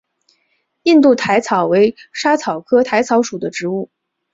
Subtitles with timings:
[0.81, 3.91] 印度薹草为莎草科薹草属的植物。